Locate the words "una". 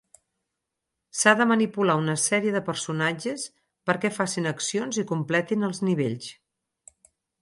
1.99-2.15